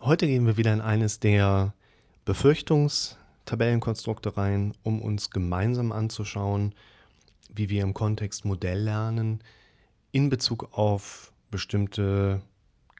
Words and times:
Heute 0.00 0.26
gehen 0.26 0.46
wir 0.46 0.56
wieder 0.58 0.74
in 0.74 0.82
eines 0.82 1.20
der 1.20 1.72
Befürchtungstabellenkonstrukte 2.26 4.36
rein, 4.36 4.74
um 4.82 5.00
uns 5.00 5.30
gemeinsam 5.30 5.90
anzuschauen, 5.90 6.74
wie 7.48 7.70
wir 7.70 7.82
im 7.82 7.94
Kontext 7.94 8.44
Modelllernen 8.44 9.42
in 10.12 10.28
Bezug 10.28 10.76
auf 10.76 11.32
bestimmte 11.50 12.42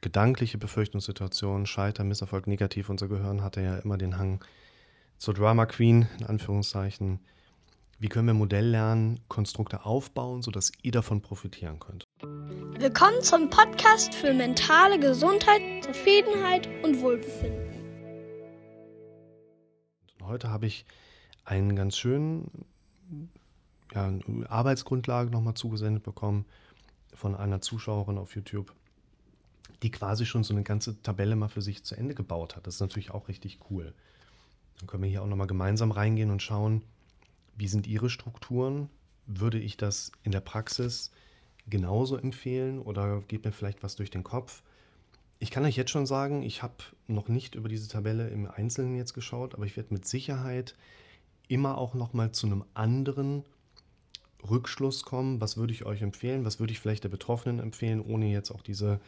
gedankliche 0.01 0.57
Befürchtungssituationen, 0.57 1.67
Scheitern, 1.67 2.07
Misserfolg, 2.07 2.47
Negativ, 2.47 2.89
unser 2.89 3.07
Gehirn 3.07 3.43
hatte 3.43 3.61
ja 3.61 3.77
immer 3.77 3.99
den 3.99 4.17
Hang 4.17 4.43
zur 5.19 5.35
Drama 5.35 5.67
Queen, 5.67 6.07
in 6.19 6.25
Anführungszeichen. 6.25 7.19
Wie 7.99 8.09
können 8.09 8.27
wir 8.27 8.35
Modelllernen, 8.35 9.21
Konstrukte 9.27 9.83
aufbauen, 9.83 10.43
sodass 10.43 10.71
ihr 10.83 10.91
davon 10.91 11.19
profitieren 11.19 11.79
könnt? 11.79 12.03
Willkommen 12.21 13.23
zum 13.23 13.49
Podcast 13.49 14.13
für 14.13 14.35
mentale 14.35 14.99
Gesundheit, 14.99 15.83
Zufriedenheit 15.83 16.69
und 16.83 17.01
Wohlbefinden. 17.01 17.73
Heute 20.21 20.51
habe 20.51 20.67
ich 20.67 20.85
einen 21.43 21.75
ganz 21.75 21.97
schönen 21.97 22.65
ja, 23.95 24.13
Arbeitsgrundlage 24.47 25.31
nochmal 25.31 25.55
zugesendet 25.55 26.03
bekommen 26.03 26.45
von 27.15 27.33
einer 27.33 27.61
Zuschauerin 27.61 28.19
auf 28.19 28.35
YouTube, 28.35 28.75
die 29.81 29.89
quasi 29.89 30.27
schon 30.27 30.43
so 30.43 30.53
eine 30.53 30.61
ganze 30.61 31.01
Tabelle 31.01 31.35
mal 31.35 31.49
für 31.49 31.63
sich 31.63 31.83
zu 31.83 31.95
Ende 31.95 32.13
gebaut 32.13 32.55
hat. 32.55 32.67
Das 32.67 32.75
ist 32.75 32.81
natürlich 32.81 33.09
auch 33.09 33.27
richtig 33.27 33.57
cool. 33.71 33.95
Dann 34.77 34.85
können 34.85 35.01
wir 35.01 35.09
hier 35.09 35.23
auch 35.23 35.27
nochmal 35.27 35.47
gemeinsam 35.47 35.89
reingehen 35.89 36.29
und 36.29 36.43
schauen, 36.43 36.83
wie 37.57 37.67
sind 37.67 37.87
Ihre 37.87 38.09
Strukturen? 38.09 38.89
Würde 39.25 39.59
ich 39.59 39.75
das 39.75 40.11
in 40.23 40.31
der 40.31 40.39
Praxis 40.39 41.11
genauso 41.67 42.15
empfehlen 42.15 42.79
oder 42.79 43.21
geht 43.27 43.43
mir 43.43 43.51
vielleicht 43.51 43.83
was 43.83 43.95
durch 43.95 44.09
den 44.09 44.23
Kopf? 44.23 44.63
Ich 45.39 45.51
kann 45.51 45.65
euch 45.65 45.75
jetzt 45.75 45.91
schon 45.91 46.05
sagen, 46.05 46.43
ich 46.43 46.63
habe 46.63 46.75
noch 47.07 47.27
nicht 47.27 47.55
über 47.55 47.69
diese 47.69 47.87
Tabelle 47.87 48.29
im 48.29 48.49
Einzelnen 48.49 48.95
jetzt 48.95 49.13
geschaut, 49.13 49.53
aber 49.53 49.65
ich 49.65 49.75
werde 49.75 49.93
mit 49.93 50.07
Sicherheit 50.07 50.75
immer 51.47 51.77
auch 51.77 51.93
nochmal 51.93 52.31
zu 52.31 52.47
einem 52.47 52.63
anderen 52.73 53.43
Rückschluss 54.49 55.03
kommen. 55.03 55.41
Was 55.41 55.57
würde 55.57 55.73
ich 55.73 55.85
euch 55.85 56.01
empfehlen? 56.01 56.45
Was 56.45 56.59
würde 56.59 56.73
ich 56.73 56.79
vielleicht 56.79 57.03
der 57.03 57.09
Betroffenen 57.09 57.59
empfehlen, 57.59 58.01
ohne 58.01 58.31
jetzt 58.31 58.51
auch 58.51 58.61
diese 58.61 58.99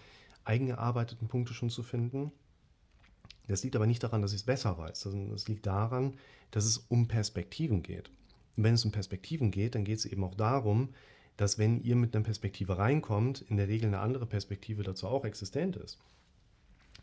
eigengearbeiteten 0.44 1.28
Punkte 1.28 1.54
schon 1.54 1.70
zu 1.70 1.84
finden? 1.84 2.32
Das 3.48 3.64
liegt 3.64 3.76
aber 3.76 3.88
nicht 3.88 4.04
daran, 4.04 4.22
dass 4.22 4.32
ich 4.32 4.42
es 4.42 4.46
besser 4.46 4.78
weiß, 4.78 5.02
sondern 5.02 5.34
es 5.34 5.48
liegt 5.48 5.66
daran, 5.66 6.14
dass 6.52 6.66
es 6.66 6.78
um 6.78 7.08
Perspektiven 7.08 7.82
geht. 7.82 8.12
Und 8.60 8.66
wenn 8.66 8.74
es 8.74 8.84
um 8.84 8.92
Perspektiven 8.92 9.52
geht, 9.52 9.76
dann 9.76 9.86
geht 9.86 10.00
es 10.00 10.06
eben 10.06 10.22
auch 10.22 10.36
darum, 10.36 10.90
dass 11.38 11.58
wenn 11.58 11.82
ihr 11.82 11.96
mit 11.96 12.14
einer 12.14 12.26
Perspektive 12.26 12.78
reinkommt, 12.78 13.40
in 13.40 13.56
der 13.56 13.70
Regel 13.70 13.88
eine 13.88 14.00
andere 14.00 14.26
Perspektive 14.26 14.84
dazu 14.84 15.08
auch 15.08 15.24
existent 15.24 15.78
ist. 15.78 15.98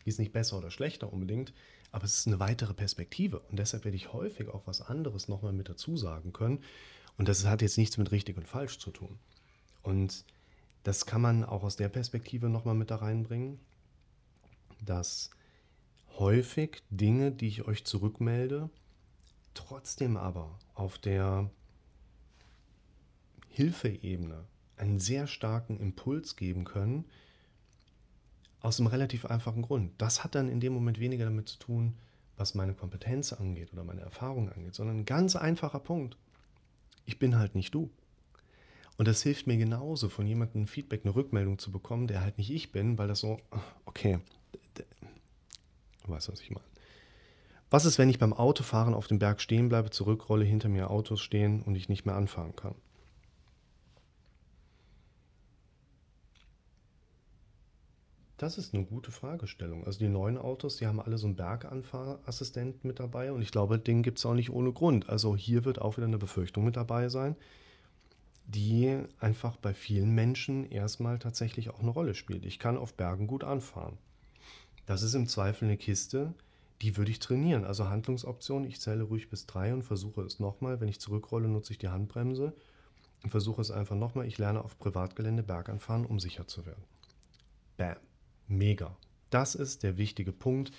Die 0.05 0.09
ist 0.09 0.19
nicht 0.19 0.33
besser 0.33 0.59
oder 0.59 0.69
schlechter 0.69 1.11
unbedingt, 1.11 1.53
aber 1.91 2.05
es 2.05 2.19
ist 2.19 2.27
eine 2.27 2.39
weitere 2.39 2.75
Perspektive. 2.75 3.39
Und 3.39 3.57
deshalb 3.57 3.85
werde 3.85 3.95
ich 3.95 4.13
häufig 4.13 4.49
auch 4.49 4.67
was 4.67 4.83
anderes 4.83 5.29
nochmal 5.29 5.51
mit 5.51 5.67
dazu 5.67 5.97
sagen 5.97 6.31
können. 6.31 6.59
Und 7.17 7.27
das 7.27 7.43
hat 7.43 7.63
jetzt 7.63 7.79
nichts 7.79 7.97
mit 7.97 8.11
richtig 8.11 8.37
und 8.37 8.47
falsch 8.47 8.77
zu 8.77 8.91
tun. 8.91 9.17
Und 9.81 10.25
das 10.83 11.07
kann 11.07 11.21
man 11.21 11.43
auch 11.43 11.63
aus 11.63 11.75
der 11.75 11.89
Perspektive 11.89 12.49
nochmal 12.49 12.75
mit 12.75 12.91
da 12.91 12.97
reinbringen, 12.97 13.57
dass 14.85 15.31
häufig 16.19 16.83
Dinge, 16.91 17.31
die 17.31 17.47
ich 17.47 17.67
euch 17.67 17.83
zurückmelde, 17.83 18.69
trotzdem 19.57 20.17
aber 20.17 20.57
auf 20.73 20.97
der 20.97 21.49
Hilfeebene 23.49 24.45
einen 24.77 24.99
sehr 24.99 25.27
starken 25.27 25.79
Impuls 25.79 26.35
geben 26.35 26.63
können, 26.63 27.05
aus 28.61 28.79
einem 28.79 28.87
relativ 28.87 29.25
einfachen 29.25 29.61
Grund. 29.61 29.91
Das 29.97 30.23
hat 30.23 30.35
dann 30.35 30.49
in 30.49 30.59
dem 30.59 30.73
Moment 30.73 30.99
weniger 30.99 31.25
damit 31.25 31.49
zu 31.49 31.57
tun, 31.57 31.97
was 32.35 32.55
meine 32.55 32.73
Kompetenz 32.73 33.33
angeht 33.33 33.73
oder 33.73 33.83
meine 33.83 34.01
Erfahrung 34.01 34.51
angeht, 34.51 34.75
sondern 34.75 34.99
ein 34.99 35.05
ganz 35.05 35.35
einfacher 35.35 35.79
Punkt. 35.79 36.17
Ich 37.05 37.17
bin 37.19 37.37
halt 37.37 37.55
nicht 37.55 37.73
du. 37.73 37.89
Und 38.97 39.07
das 39.07 39.21
hilft 39.21 39.47
mir 39.47 39.57
genauso, 39.57 40.09
von 40.09 40.25
jemandem 40.25 40.63
ein 40.63 40.67
Feedback, 40.67 41.01
eine 41.03 41.15
Rückmeldung 41.15 41.59
zu 41.59 41.71
bekommen, 41.71 42.07
der 42.07 42.21
halt 42.21 42.37
nicht 42.37 42.49
ich 42.51 42.71
bin, 42.71 42.97
weil 42.97 43.07
das 43.07 43.19
so, 43.19 43.39
okay, 43.85 44.19
Du 46.07 46.13
weißt, 46.13 46.31
was 46.31 46.39
ich 46.39 46.49
meine. 46.49 46.65
Was 47.69 47.83
ist, 47.85 47.97
wenn 47.97 48.09
ich 48.09 48.19
beim 48.19 48.33
Autofahren 48.33 48.93
auf 48.93 49.07
dem 49.07 49.19
Berg 49.19 49.41
stehen 49.41 49.67
bleibe, 49.67 49.89
zurückrolle, 49.89 50.45
hinter 50.45 50.69
mir 50.69 50.89
Autos 50.89 51.19
stehen 51.19 51.61
und 51.63 51.75
ich 51.75 51.89
nicht 51.89 52.05
mehr 52.05 52.15
anfahren 52.15 52.55
kann? 52.55 52.75
Das 58.37 58.59
ist 58.59 58.73
eine 58.73 58.85
gute 58.85 59.11
Fragestellung. 59.11 59.83
Also 59.83 59.99
die 59.99 60.07
neuen 60.07 60.37
Autos, 60.37 60.77
die 60.77 60.85
haben 60.85 61.01
alle 61.01 61.17
so 61.17 61.25
einen 61.25 61.35
Berganfahrassistenten 61.35 62.87
mit 62.87 62.99
dabei 62.99 63.31
und 63.31 63.41
ich 63.41 63.51
glaube, 63.51 63.79
den 63.79 64.03
gibt 64.03 64.19
es 64.19 64.25
auch 64.27 64.35
nicht 64.35 64.51
ohne 64.51 64.71
Grund. 64.71 65.09
Also 65.09 65.35
hier 65.35 65.65
wird 65.65 65.81
auch 65.81 65.97
wieder 65.97 66.05
eine 66.05 66.19
Befürchtung 66.19 66.63
mit 66.63 66.77
dabei 66.77 67.09
sein, 67.09 67.35
die 68.45 68.99
einfach 69.19 69.57
bei 69.57 69.73
vielen 69.73 70.11
Menschen 70.13 70.69
erstmal 70.69 71.17
tatsächlich 71.17 71.71
auch 71.71 71.79
eine 71.79 71.89
Rolle 71.89 72.13
spielt. 72.13 72.45
Ich 72.45 72.59
kann 72.59 72.77
auf 72.77 72.93
Bergen 72.93 73.25
gut 73.25 73.43
anfahren. 73.43 73.97
Das 74.85 75.01
ist 75.01 75.15
im 75.15 75.27
Zweifel 75.27 75.65
eine 75.65 75.77
Kiste, 75.77 76.33
die 76.81 76.97
würde 76.97 77.11
ich 77.11 77.19
trainieren. 77.19 77.65
Also 77.65 77.89
Handlungsoption, 77.89 78.65
ich 78.65 78.79
zähle 78.79 79.03
ruhig 79.03 79.29
bis 79.29 79.45
drei 79.45 79.73
und 79.73 79.83
versuche 79.83 80.21
es 80.21 80.39
nochmal. 80.39 80.79
Wenn 80.79 80.87
ich 80.87 80.99
zurückrolle, 80.99 81.47
nutze 81.47 81.73
ich 81.73 81.79
die 81.79 81.89
Handbremse 81.89 82.53
und 83.23 83.29
versuche 83.29 83.61
es 83.61 83.71
einfach 83.71 83.95
nochmal. 83.95 84.27
Ich 84.27 84.37
lerne 84.37 84.63
auf 84.63 84.77
Privatgelände 84.77 85.43
Berganfahren, 85.43 86.05
um 86.05 86.19
sicher 86.19 86.47
zu 86.47 86.65
werden. 86.65 86.83
Bam. 87.77 87.97
Mega. 88.47 88.95
Das 89.29 89.55
ist 89.55 89.83
der 89.83 89.97
wichtige 89.97 90.31
Punkt. 90.31 90.71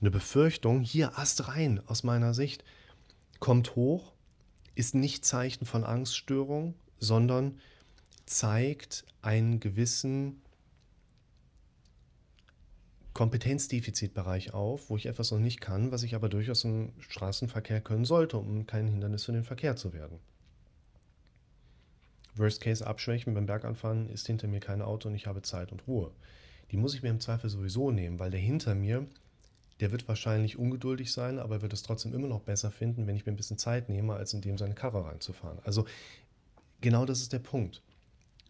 Eine 0.00 0.10
Befürchtung, 0.10 0.82
hier 0.82 1.18
Ast 1.18 1.48
rein 1.48 1.80
aus 1.86 2.02
meiner 2.02 2.34
Sicht, 2.34 2.64
kommt 3.40 3.76
hoch, 3.76 4.12
ist 4.74 4.94
nicht 4.94 5.24
Zeichen 5.24 5.64
von 5.64 5.84
Angststörung, 5.84 6.74
sondern 6.98 7.58
zeigt 8.26 9.04
einen 9.22 9.58
gewissen 9.58 10.42
Kompetenzdefizitbereich 13.16 14.52
auf, 14.52 14.90
wo 14.90 14.96
ich 14.98 15.06
etwas 15.06 15.30
noch 15.30 15.38
nicht 15.38 15.62
kann, 15.62 15.90
was 15.90 16.02
ich 16.02 16.14
aber 16.14 16.28
durchaus 16.28 16.64
im 16.64 16.92
Straßenverkehr 16.98 17.80
können 17.80 18.04
sollte, 18.04 18.36
um 18.36 18.66
kein 18.66 18.88
Hindernis 18.88 19.24
für 19.24 19.32
den 19.32 19.42
Verkehr 19.42 19.74
zu 19.74 19.94
werden. 19.94 20.18
Worst 22.34 22.60
Case 22.60 22.86
abschwächen 22.86 23.32
beim 23.32 23.46
Berganfahren 23.46 24.10
ist 24.10 24.26
hinter 24.26 24.48
mir 24.48 24.60
kein 24.60 24.82
Auto 24.82 25.08
und 25.08 25.14
ich 25.14 25.26
habe 25.26 25.40
Zeit 25.40 25.72
und 25.72 25.86
Ruhe. 25.86 26.10
Die 26.70 26.76
muss 26.76 26.94
ich 26.94 27.02
mir 27.02 27.08
im 27.08 27.20
Zweifel 27.20 27.48
sowieso 27.48 27.90
nehmen, 27.90 28.18
weil 28.18 28.30
der 28.30 28.38
hinter 28.38 28.74
mir, 28.74 29.06
der 29.80 29.92
wird 29.92 30.06
wahrscheinlich 30.08 30.58
ungeduldig 30.58 31.10
sein, 31.10 31.38
aber 31.38 31.62
wird 31.62 31.72
es 31.72 31.82
trotzdem 31.82 32.12
immer 32.12 32.28
noch 32.28 32.42
besser 32.42 32.70
finden, 32.70 33.06
wenn 33.06 33.16
ich 33.16 33.24
mir 33.24 33.32
ein 33.32 33.36
bisschen 33.36 33.56
Zeit 33.56 33.88
nehme, 33.88 34.12
als 34.12 34.34
in 34.34 34.42
dem 34.42 34.58
seine 34.58 34.74
Karre 34.74 35.06
reinzufahren. 35.06 35.60
Also 35.64 35.86
genau 36.82 37.06
das 37.06 37.22
ist 37.22 37.32
der 37.32 37.38
Punkt. 37.38 37.80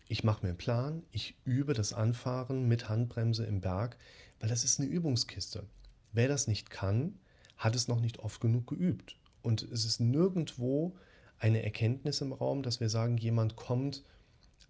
Ich 0.08 0.24
mache 0.24 0.42
mir 0.42 0.50
einen 0.50 0.58
Plan, 0.58 1.04
ich 1.12 1.36
übe 1.44 1.72
das 1.72 1.92
Anfahren 1.92 2.66
mit 2.66 2.88
Handbremse 2.88 3.44
im 3.44 3.60
Berg, 3.60 3.96
weil 4.40 4.48
das 4.48 4.64
ist 4.64 4.80
eine 4.80 4.88
Übungskiste. 4.88 5.64
Wer 6.12 6.28
das 6.28 6.46
nicht 6.46 6.70
kann, 6.70 7.18
hat 7.56 7.74
es 7.74 7.88
noch 7.88 8.00
nicht 8.00 8.18
oft 8.20 8.40
genug 8.40 8.66
geübt. 8.66 9.16
Und 9.42 9.62
es 9.62 9.84
ist 9.84 10.00
nirgendwo 10.00 10.96
eine 11.38 11.62
Erkenntnis 11.62 12.20
im 12.20 12.32
Raum, 12.32 12.62
dass 12.62 12.80
wir 12.80 12.88
sagen, 12.88 13.16
jemand 13.18 13.56
kommt 13.56 14.02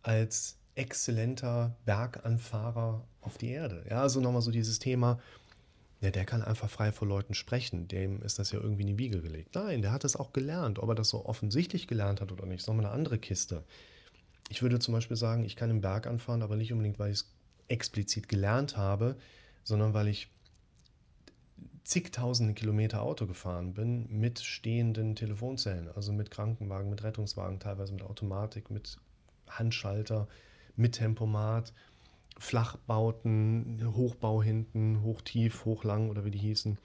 als 0.02 0.58
exzellenter 0.74 1.76
Berganfahrer 1.84 3.06
auf 3.20 3.38
die 3.38 3.50
Erde. 3.50 3.84
Ja, 3.88 4.02
also 4.02 4.20
nochmal 4.20 4.42
so 4.42 4.50
dieses 4.50 4.78
Thema, 4.78 5.18
ja, 6.00 6.10
der 6.10 6.26
kann 6.26 6.42
einfach 6.42 6.68
frei 6.68 6.92
vor 6.92 7.08
Leuten 7.08 7.34
sprechen, 7.34 7.88
dem 7.88 8.22
ist 8.22 8.38
das 8.38 8.52
ja 8.52 8.60
irgendwie 8.60 8.82
in 8.82 8.88
die 8.88 8.98
Wiege 8.98 9.22
gelegt. 9.22 9.54
Nein, 9.54 9.80
der 9.80 9.92
hat 9.92 10.04
es 10.04 10.16
auch 10.16 10.32
gelernt. 10.32 10.78
Ob 10.78 10.90
er 10.90 10.94
das 10.94 11.08
so 11.08 11.24
offensichtlich 11.24 11.88
gelernt 11.88 12.20
hat 12.20 12.30
oder 12.32 12.44
nicht, 12.44 12.60
ist 12.60 12.66
nochmal 12.66 12.86
eine 12.86 12.94
andere 12.94 13.18
Kiste. 13.18 13.64
Ich 14.48 14.62
würde 14.62 14.78
zum 14.78 14.92
Beispiel 14.92 15.16
sagen, 15.16 15.44
ich 15.44 15.56
kann 15.56 15.70
im 15.70 15.80
Berg 15.80 16.06
anfahren, 16.06 16.42
aber 16.42 16.56
nicht 16.56 16.72
unbedingt, 16.72 16.98
weil 16.98 17.10
ich 17.10 17.20
es 17.20 17.32
explizit 17.68 18.28
gelernt 18.28 18.76
habe, 18.76 19.16
sondern 19.66 19.94
weil 19.94 20.06
ich 20.06 20.28
zigtausende 21.82 22.54
Kilometer 22.54 23.02
Auto 23.02 23.26
gefahren 23.26 23.74
bin 23.74 24.06
mit 24.08 24.38
stehenden 24.40 25.16
Telefonzellen, 25.16 25.88
also 25.94 26.12
mit 26.12 26.30
Krankenwagen, 26.30 26.88
mit 26.88 27.02
Rettungswagen, 27.02 27.58
teilweise 27.58 27.92
mit 27.92 28.02
Automatik, 28.02 28.70
mit 28.70 28.98
Handschalter, 29.48 30.28
mit 30.76 30.92
Tempomat, 30.94 31.72
Flachbauten, 32.38 33.92
Hochbau 33.94 34.42
hinten, 34.42 35.02
hochtief, 35.02 35.64
hochlang 35.64 36.10
oder 36.10 36.24
wie 36.24 36.30
die 36.30 36.38
hießen. 36.38 36.78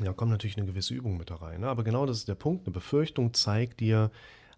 Da 0.00 0.12
kommt 0.12 0.30
natürlich 0.30 0.56
eine 0.56 0.66
gewisse 0.66 0.94
Übung 0.94 1.16
mit 1.16 1.30
da 1.30 1.36
rein. 1.36 1.60
Ne? 1.60 1.68
Aber 1.68 1.82
genau 1.82 2.06
das 2.06 2.18
ist 2.18 2.28
der 2.28 2.36
Punkt. 2.36 2.66
Eine 2.66 2.74
Befürchtung 2.74 3.34
zeigt 3.34 3.80
dir 3.80 4.12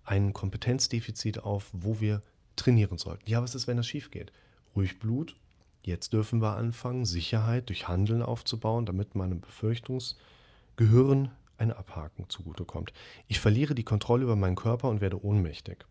ein 0.04 0.34
Kompetenzdefizit 0.34 1.38
auf, 1.38 1.70
wo 1.72 2.00
wir 2.00 2.22
trainieren 2.56 2.98
sollten. 2.98 3.30
Ja, 3.30 3.42
was 3.42 3.54
ist, 3.54 3.66
wenn 3.66 3.78
das 3.78 3.86
schief 3.86 4.10
geht? 4.10 4.32
Ruhig 4.76 4.98
Blut, 4.98 5.36
Jetzt 5.82 6.12
dürfen 6.12 6.42
wir 6.42 6.56
anfangen, 6.56 7.06
Sicherheit 7.06 7.68
durch 7.68 7.88
Handeln 7.88 8.22
aufzubauen, 8.22 8.86
damit 8.86 9.14
meinem 9.14 9.40
Befürchtungsgehirn 9.40 11.30
ein 11.58 11.72
Abhaken 11.72 12.28
zugutekommt. 12.28 12.92
Ich 13.28 13.40
verliere 13.40 13.74
die 13.74 13.84
Kontrolle 13.84 14.24
über 14.24 14.36
meinen 14.36 14.56
Körper 14.56 14.88
und 14.88 15.00
werde 15.00 15.24
ohnmächtig. 15.24 15.84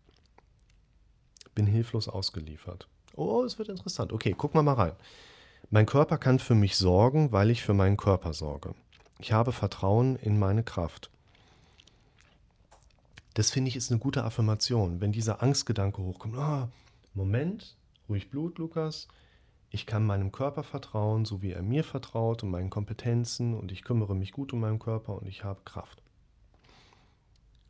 Bin 1.54 1.66
hilflos 1.66 2.08
ausgeliefert. 2.08 2.88
Oh, 3.14 3.42
es 3.44 3.58
wird 3.58 3.68
interessant. 3.68 4.12
Okay, 4.12 4.32
gucken 4.32 4.58
wir 4.58 4.62
mal 4.62 4.74
rein. 4.74 4.92
Mein 5.70 5.86
Körper 5.86 6.18
kann 6.18 6.38
für 6.38 6.54
mich 6.54 6.76
sorgen, 6.76 7.32
weil 7.32 7.50
ich 7.50 7.62
für 7.62 7.74
meinen 7.74 7.96
Körper 7.96 8.32
sorge. 8.32 8.74
Ich 9.18 9.32
habe 9.32 9.52
Vertrauen 9.52 10.16
in 10.16 10.38
meine 10.38 10.62
Kraft. 10.62 11.10
Das 13.34 13.50
finde 13.50 13.68
ich 13.68 13.76
ist 13.76 13.90
eine 13.90 14.00
gute 14.00 14.24
Affirmation, 14.24 15.00
wenn 15.00 15.12
dieser 15.12 15.42
Angstgedanke 15.42 16.02
hochkommt. 16.02 16.34
Oh, 16.36 16.68
Moment, 17.14 17.76
ruhig 18.08 18.30
Blut, 18.30 18.58
Lukas. 18.58 19.08
Ich 19.70 19.86
kann 19.86 20.04
meinem 20.04 20.32
Körper 20.32 20.64
vertrauen, 20.64 21.24
so 21.24 21.42
wie 21.42 21.52
er 21.52 21.62
mir 21.62 21.84
vertraut 21.84 22.42
und 22.42 22.50
meinen 22.50 22.70
Kompetenzen 22.70 23.54
und 23.54 23.70
ich 23.70 23.84
kümmere 23.84 24.16
mich 24.16 24.32
gut 24.32 24.52
um 24.52 24.60
meinen 24.60 24.80
Körper 24.80 25.14
und 25.14 25.28
ich 25.28 25.44
habe 25.44 25.60
Kraft. 25.64 26.02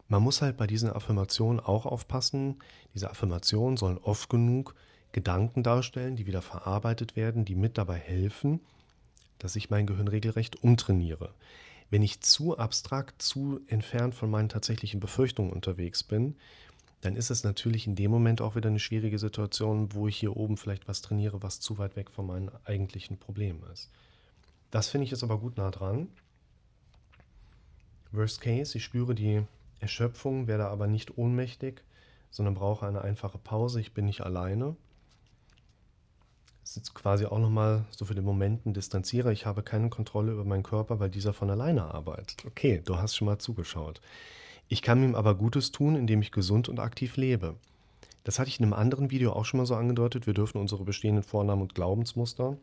Man 0.08 0.23
muss 0.23 0.43
halt 0.43 0.56
bei 0.56 0.67
diesen 0.67 0.91
Affirmationen 0.91 1.61
auch 1.61 1.87
aufpassen. 1.87 2.56
Diese 2.94 3.11
Affirmationen 3.11 3.76
sollen 3.76 3.99
oft 3.99 4.29
genug 4.29 4.75
Gedanken 5.12 5.62
darstellen, 5.62 6.17
die 6.17 6.26
wieder 6.26 6.43
verarbeitet 6.43 7.17
werden, 7.17 7.44
die 7.44 7.55
mit 7.55 7.79
dabei 7.79 7.99
helfen, 7.99 8.61
dass 9.38 9.55
ich 9.55 9.70
mein 9.70 9.87
Gehirn 9.87 10.08
regelrecht 10.08 10.64
umtrainiere. 10.64 11.35
Wenn 11.91 12.03
ich 12.03 12.20
zu 12.23 12.56
abstrakt, 12.56 13.20
zu 13.20 13.61
entfernt 13.67 14.14
von 14.14 14.31
meinen 14.31 14.49
tatsächlichen 14.49 15.00
Befürchtungen 15.00 15.53
unterwegs 15.53 16.03
bin, 16.03 16.37
dann 17.00 17.17
ist 17.17 17.31
es 17.31 17.44
natürlich 17.44 17.87
in 17.87 17.94
dem 17.94 18.11
Moment 18.11 18.41
auch 18.41 18.56
wieder 18.56 18.69
eine 18.69 18.79
schwierige 18.79 19.19
Situation, 19.19 19.94
wo 19.94 20.06
ich 20.08 20.17
hier 20.17 20.37
oben 20.37 20.56
vielleicht 20.56 20.87
was 20.87 21.00
trainiere, 21.00 21.43
was 21.43 21.61
zu 21.61 21.79
weit 21.79 21.97
weg 21.97 22.11
von 22.11 22.26
meinen 22.26 22.50
eigentlichen 22.64 23.19
Problemen 23.19 23.62
ist. 23.73 23.91
Das 24.70 24.88
finde 24.88 25.05
ich 25.05 25.11
jetzt 25.11 25.23
aber 25.23 25.38
gut 25.38 25.56
nah 25.56 25.70
dran. 25.70 26.08
Worst 28.12 28.41
Case, 28.41 28.76
ich 28.76 28.85
spüre 28.85 29.14
die 29.14 29.43
Erschöpfung, 29.81 30.47
werde 30.47 30.67
aber 30.67 30.87
nicht 30.87 31.17
ohnmächtig, 31.17 31.82
sondern 32.31 32.55
brauche 32.55 32.87
eine 32.87 33.03
einfache 33.03 33.38
Pause. 33.38 33.81
Ich 33.81 33.94
bin 33.94 34.05
nicht 34.05 34.20
alleine. 34.20 34.76
Das 36.61 36.70
ist 36.70 36.76
jetzt 36.76 36.94
quasi 36.94 37.25
auch 37.25 37.38
nochmal 37.38 37.85
so 37.91 38.05
für 38.05 38.14
den 38.14 38.25
Moment 38.25 38.67
ein 38.67 38.75
Distanzierer. 38.75 39.32
Ich 39.32 39.46
habe 39.46 39.62
keine 39.62 39.88
Kontrolle 39.88 40.32
über 40.32 40.44
meinen 40.44 40.62
Körper, 40.62 41.00
weil 41.00 41.11
dieser 41.11 41.32
von 41.32 41.50
alleine 41.50 41.85
arbeitet. 41.85 42.44
Okay, 42.46 42.82
du 42.85 42.99
hast 42.99 43.17
schon 43.17 43.26
mal 43.26 43.38
zugeschaut. 43.38 44.00
Ich 44.72 44.82
kann 44.82 45.02
ihm 45.02 45.17
aber 45.17 45.34
Gutes 45.34 45.72
tun, 45.72 45.96
indem 45.96 46.22
ich 46.22 46.31
gesund 46.31 46.69
und 46.69 46.78
aktiv 46.78 47.17
lebe. 47.17 47.56
Das 48.22 48.38
hatte 48.38 48.49
ich 48.49 48.61
in 48.61 48.64
einem 48.64 48.72
anderen 48.72 49.11
Video 49.11 49.32
auch 49.32 49.44
schon 49.44 49.58
mal 49.58 49.67
so 49.67 49.75
angedeutet. 49.75 50.28
Wir 50.28 50.32
dürfen 50.32 50.58
unsere 50.58 50.84
bestehenden 50.84 51.25
Vornamen 51.25 51.62
und 51.62 51.75
Glaubensmuster 51.75 52.56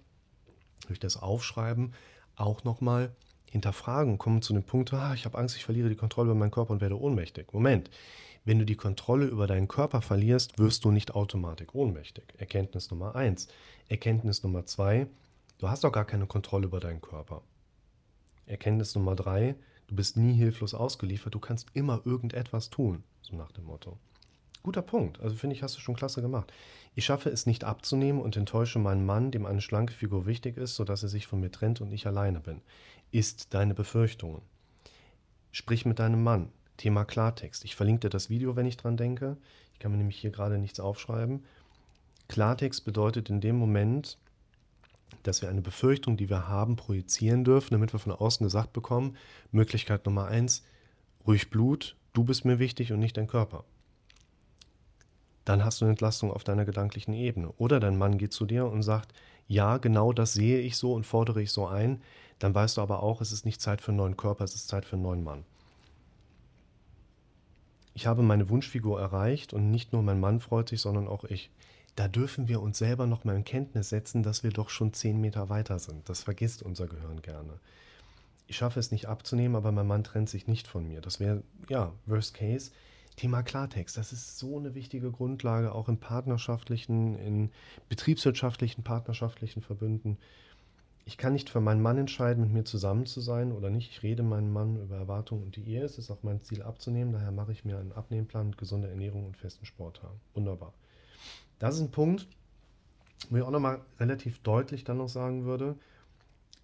durch 0.88 1.02
das 1.02 1.22
Aufschreiben 1.22 1.94
auch 2.38 2.64
nochmal 2.64 3.12
hinterfragen, 3.52 4.18
kommen 4.18 4.42
zu 4.42 4.54
dem 4.54 4.64
Punkt, 4.64 4.94
ah, 4.94 5.14
ich 5.16 5.26
habe 5.26 5.38
Angst, 5.38 5.58
ich 5.58 5.66
verliere 5.66 5.90
die 5.90 5.96
Kontrolle 5.96 6.30
über 6.30 6.40
meinen 6.40 6.52
Körper 6.52 6.72
und 6.72 6.82
werde 6.82 6.98
ohnmächtig. 6.98 7.52
Moment, 7.52 7.90
wenn 8.46 8.58
du 8.58 8.66
die 8.66 8.76
Kontrolle 8.78 9.26
über 9.26 9.46
deinen 9.46 9.68
Körper 9.68 10.02
verlierst, 10.02 10.58
wirst 10.58 10.86
du 10.86 10.92
nicht 10.92 11.14
automatisch 11.14 11.68
ohnmächtig. 11.74 12.24
Erkenntnis 12.38 12.90
Nummer 12.90 13.16
eins. 13.16 13.50
Erkenntnis 13.90 14.44
Nummer 14.44 14.66
zwei, 14.66 15.08
du 15.58 15.68
hast 15.68 15.84
doch 15.84 15.92
gar 15.92 16.06
keine 16.06 16.26
Kontrolle 16.26 16.68
über 16.68 16.80
deinen 16.80 17.02
Körper. 17.02 17.42
Erkenntnis 18.46 18.96
Nummer 18.96 19.18
drei, 19.18 19.56
Du 19.88 19.96
bist 19.96 20.18
nie 20.18 20.34
hilflos 20.34 20.74
ausgeliefert, 20.74 21.34
du 21.34 21.40
kannst 21.40 21.68
immer 21.74 22.02
irgendetwas 22.06 22.70
tun, 22.70 23.04
so 23.22 23.36
nach 23.36 23.52
dem 23.52 23.66
Motto. 23.66 23.98
Guter 24.64 24.82
Punkt, 24.82 25.22
also 25.22 25.36
finde 25.36 25.56
ich, 25.56 25.64
hast 25.64 25.78
du 25.78 25.80
schon 25.80 25.96
klasse 25.96 26.22
gemacht. 26.22 26.52
Ich 26.94 27.06
schaffe 27.06 27.30
es 27.30 27.46
nicht 27.46 27.64
abzunehmen 27.64 28.22
und 28.22 28.36
enttäusche 28.36 28.80
meinen 28.80 29.06
Mann, 29.06 29.32
dem 29.32 29.46
eine 29.46 29.62
schlanke 29.62 29.94
Figur 29.94 30.26
wichtig 30.26 30.58
ist, 30.58 30.76
sodass 30.76 31.04
er 31.04 31.10
sich 31.10 31.26
von 31.26 31.40
mir 31.40 31.52
trennt 31.52 31.80
und 31.80 31.94
ich 31.94 32.06
alleine 32.06 32.42
bin. 32.42 32.62
Ist 33.12 33.54
deine 33.54 33.74
Befürchtungen. 33.74 34.42
Sprich 35.52 35.86
mit 35.86 36.00
deinem 36.00 36.22
Mann. 36.22 36.50
Thema 36.76 37.06
Klartext. 37.06 37.66
Ich 37.66 37.76
verlinke 37.76 38.02
dir 38.02 38.10
das 38.10 38.30
Video, 38.30 38.56
wenn 38.56 38.66
ich 38.66 38.78
dran 38.78 38.98
denke. 38.98 39.38
Ich 39.74 39.80
kann 39.80 39.92
mir 39.92 39.98
nämlich 39.98 40.18
hier 40.18 40.32
gerade 40.32 40.58
nichts 40.58 40.80
aufschreiben. 40.80 41.44
Klartext 42.28 42.84
bedeutet 42.84 43.30
in 43.30 43.42
dem 43.42 43.56
Moment, 43.56 44.18
dass 45.28 45.42
wir 45.42 45.50
eine 45.50 45.62
Befürchtung, 45.62 46.16
die 46.18 46.30
wir 46.30 46.48
haben, 46.48 46.76
projizieren 46.76 47.44
dürfen, 47.44 47.74
damit 47.74 47.94
wir 47.94 48.00
von 48.00 48.14
außen 48.14 48.46
gesagt 48.46 48.74
bekommen, 48.74 49.18
Möglichkeit 49.52 50.06
Nummer 50.06 50.26
eins, 50.26 50.64
ruhig 51.26 51.50
Blut, 51.50 51.96
du 52.14 52.24
bist 52.24 52.46
mir 52.46 52.60
wichtig 52.60 52.94
und 52.94 53.00
nicht 53.00 53.18
dein 53.18 53.28
Körper. 53.28 53.66
Dann 55.44 55.64
hast 55.64 55.80
du 55.80 55.86
eine 55.86 55.92
Entlastung 55.92 56.32
auf 56.32 56.44
deiner 56.44 56.66
gedanklichen 56.66 57.14
Ebene. 57.14 57.54
Oder 57.58 57.80
dein 57.80 57.98
Mann 57.98 58.18
geht 58.18 58.34
zu 58.34 58.46
dir 58.46 58.66
und 58.66 58.84
sagt, 58.84 59.14
ja, 59.48 59.78
genau 59.78 60.14
das 60.14 60.34
sehe 60.34 60.60
ich 60.60 60.78
so 60.78 60.94
und 60.94 61.06
fordere 61.06 61.42
ich 61.42 61.52
so 61.52 61.68
ein. 61.68 62.02
Dann 62.40 62.54
weißt 62.54 62.78
du 62.78 62.82
aber 62.82 63.02
auch, 63.02 63.22
es 63.22 63.32
ist 63.32 63.46
nicht 63.46 63.62
Zeit 63.62 63.82
für 63.82 63.90
einen 63.90 63.98
neuen 63.98 64.18
Körper, 64.18 64.44
es 64.44 64.56
ist 64.56 64.68
Zeit 64.68 64.86
für 64.86 64.96
einen 64.96 65.04
neuen 65.04 65.24
Mann. 65.24 65.46
Ich 67.94 68.08
habe 68.08 68.24
meine 68.24 68.50
Wunschfigur 68.50 69.00
erreicht 69.00 69.54
und 69.54 69.72
nicht 69.72 69.92
nur 69.92 70.04
mein 70.04 70.20
Mann 70.20 70.40
freut 70.40 70.70
sich, 70.70 70.82
sondern 70.82 71.08
auch 71.08 71.24
ich 71.24 71.50
da 71.98 72.08
dürfen 72.08 72.48
wir 72.48 72.62
uns 72.62 72.78
selber 72.78 73.08
noch 73.08 73.24
mal 73.24 73.36
in 73.36 73.44
Kenntnis 73.44 73.90
setzen, 73.90 74.22
dass 74.22 74.44
wir 74.44 74.52
doch 74.52 74.70
schon 74.70 74.94
zehn 74.94 75.20
Meter 75.20 75.50
weiter 75.50 75.80
sind. 75.80 76.08
Das 76.08 76.22
vergisst 76.22 76.62
unser 76.62 76.86
Gehirn 76.86 77.24
gerne. 77.24 77.60
Ich 78.46 78.58
schaffe 78.58 78.80
es 78.80 78.92
nicht 78.92 79.08
abzunehmen, 79.08 79.56
aber 79.56 79.72
mein 79.72 79.88
Mann 79.88 80.04
trennt 80.04 80.30
sich 80.30 80.46
nicht 80.46 80.68
von 80.68 80.88
mir. 80.88 81.02
Das 81.02 81.20
wäre, 81.20 81.42
ja, 81.70 81.92
Worst 82.06 82.36
Case. 82.36 82.72
Thema 83.16 83.42
Klartext, 83.42 83.98
das 83.98 84.14
ist 84.14 84.38
so 84.38 84.60
eine 84.60 84.76
wichtige 84.76 85.10
Grundlage, 85.12 85.74
auch 85.74 85.90
in 85.90 86.00
partnerschaftlichen, 86.00 87.18
in 87.18 87.50
betriebswirtschaftlichen, 87.90 88.84
partnerschaftlichen 88.84 89.64
Verbünden. 89.64 90.20
Ich 91.06 91.18
kann 91.18 91.34
nicht 91.34 91.50
für 91.50 91.60
meinen 91.60 91.82
Mann 91.82 91.98
entscheiden, 91.98 92.44
mit 92.44 92.54
mir 92.54 92.64
zusammen 92.64 93.08
zu 93.08 93.20
sein 93.22 93.52
oder 93.52 93.72
nicht. 93.72 93.90
Ich 93.90 94.04
rede 94.04 94.22
meinem 94.22 94.54
Mann 94.54 94.76
über 94.76 94.98
Erwartungen 94.98 95.46
und 95.46 95.56
die 95.56 95.68
Ehe. 95.68 95.84
Es 95.84 95.98
ist 95.98 96.12
auch 96.12 96.22
mein 96.22 96.44
Ziel 96.44 96.62
abzunehmen. 96.62 97.12
Daher 97.12 97.32
mache 97.32 97.54
ich 97.54 97.66
mir 97.66 97.80
einen 97.80 97.92
Abnehmplan 97.92 98.50
mit 98.50 98.60
gesunder 98.60 98.90
Ernährung 98.90 99.26
und 99.26 99.36
festen 99.36 99.66
Sport 99.66 100.04
haben. 100.04 100.20
Wunderbar. 100.36 100.74
Das 101.60 101.76
ist 101.76 101.82
ein 101.82 101.92
Punkt, 101.92 102.28
wo 103.30 103.38
ich 103.38 103.44
auch 103.44 103.52
nochmal 103.52 103.82
relativ 104.00 104.40
deutlich 104.40 104.84
dann 104.84 104.98
noch 104.98 105.10
sagen 105.10 105.46
würde, 105.46 105.76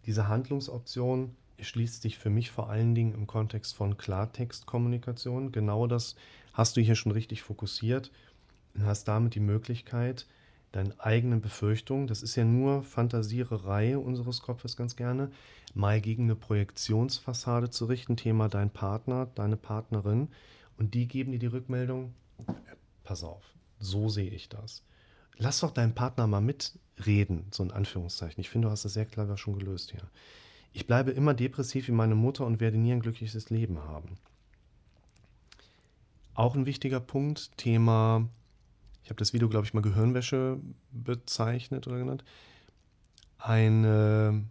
diese 0.06 0.28
Handlungsoption 0.28 1.36
schließt 1.60 2.02
sich 2.02 2.18
für 2.18 2.30
mich 2.30 2.52
vor 2.52 2.70
allen 2.70 2.94
Dingen 2.94 3.14
im 3.14 3.28
Kontext 3.28 3.76
von 3.76 3.98
Klartextkommunikation. 3.98 5.52
Genau 5.52 5.88
das 5.88 6.16
hast 6.54 6.78
du 6.78 6.82
hier 6.82 6.96
schon 6.96 7.12
richtig 7.12 7.42
fokussiert 7.42 8.12
und 8.76 8.86
hast 8.86 9.06
damit 9.06 9.36
die 9.36 9.40
Möglichkeit, 9.40 10.28
deinen 10.72 11.00
eigenen 11.00 11.40
Befürchtungen, 11.40 12.08
das 12.08 12.24
ist 12.24 12.36
ja 12.36 12.44
nur 12.44 12.84
Fantasiererei 12.84 13.98
unseres 13.98 14.42
Kopfes 14.42 14.76
ganz 14.76 14.96
gerne, 14.96 15.32
mal 15.76 16.02
gegen 16.02 16.24
eine 16.24 16.36
Projektionsfassade 16.36 17.70
zu 17.70 17.86
richten, 17.86 18.18
Thema 18.18 18.50
dein 18.50 18.72
Partner, 18.72 19.28
deine 19.36 19.56
Partnerin, 19.56 20.30
und 20.78 20.96
die 20.96 21.08
geben 21.08 21.32
dir 21.32 21.40
die 21.40 21.46
Rückmeldung, 21.46 22.14
pass 23.04 23.24
auf, 23.24 23.44
so 23.84 24.10
sehe 24.10 24.30
ich 24.30 24.50
das. 24.50 24.84
Lass 25.38 25.60
doch 25.60 25.72
deinen 25.72 25.96
Partner 25.96 26.28
mal 26.28 26.42
mitreden, 26.42 27.46
so 27.52 27.64
in 27.64 27.72
Anführungszeichen. 27.72 28.40
Ich 28.40 28.50
finde, 28.50 28.68
du 28.68 28.72
hast 28.72 28.86
das 28.86 28.94
sehr 28.94 29.06
clever 29.06 29.38
schon 29.38 29.58
gelöst 29.58 29.92
hier. 29.92 30.10
Ich 30.74 30.88
bleibe 30.88 31.12
immer 31.12 31.34
depressiv 31.34 31.88
wie 31.88 31.94
meine 31.94 32.16
Mutter 32.16 32.46
und 32.46 32.60
werde 32.60 32.78
nie 32.78 32.92
ein 32.92 33.02
glückliches 33.02 33.50
Leben 33.50 33.80
haben. 33.80 34.18
Auch 36.34 36.56
ein 36.56 36.66
wichtiger 36.66 37.00
Punkt, 37.00 37.58
Thema, 37.58 38.28
ich 39.04 39.10
habe 39.10 39.20
das 39.20 39.34
Video, 39.34 39.50
glaube 39.50 39.66
ich, 39.66 39.74
mal 39.74 39.82
Gehirnwäsche 39.82 40.60
bezeichnet 40.92 41.86
oder 41.88 42.00
genannt. 42.00 42.24
Eine 43.38 44.46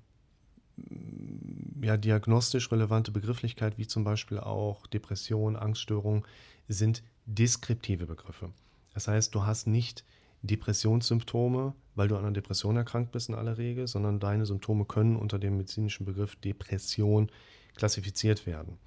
ja, 1.82 1.96
diagnostisch 1.96 2.70
relevante 2.70 3.10
Begrifflichkeit, 3.10 3.78
wie 3.78 3.86
zum 3.86 4.04
Beispiel 4.04 4.38
auch 4.38 4.86
Depression, 4.86 5.56
Angststörung, 5.56 6.26
sind 6.68 7.02
deskriptive 7.26 8.06
Begriffe. 8.06 8.50
Das 8.94 9.08
heißt, 9.08 9.34
du 9.34 9.44
hast 9.44 9.66
nicht 9.66 10.04
Depressionssymptome, 10.42 11.74
weil 11.94 12.08
du 12.08 12.16
an 12.16 12.24
einer 12.24 12.32
Depression 12.32 12.76
erkrankt 12.76 13.12
bist 13.12 13.28
in 13.28 13.34
aller 13.34 13.58
Regel, 13.58 13.86
sondern 13.86 14.18
deine 14.18 14.46
Symptome 14.46 14.84
können 14.84 15.16
unter 15.16 15.38
dem 15.38 15.56
medizinischen 15.56 16.04
Begriff 16.04 16.36
Depression 16.36 17.30
klassifiziert 17.76 18.46
werden. 18.46 18.78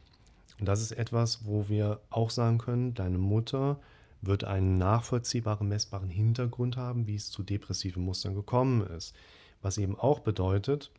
Und 0.59 0.67
das 0.67 0.81
ist 0.81 0.91
etwas, 0.91 1.45
wo 1.45 1.69
wir 1.69 2.01
auch 2.09 2.29
sagen 2.29 2.57
können, 2.57 2.93
deine 2.93 3.17
Mutter 3.17 3.79
wird 4.21 4.43
einen 4.43 4.77
nachvollziehbaren, 4.77 5.67
messbaren 5.67 6.09
Hintergrund 6.09 6.77
haben, 6.77 7.07
wie 7.07 7.15
es 7.15 7.29
zu 7.29 7.43
depressiven 7.43 8.03
Mustern 8.03 8.35
gekommen 8.35 8.85
ist. 8.87 9.15
Was 9.61 9.77
eben 9.77 9.97
auch 9.97 10.19
bedeutet, 10.19 10.91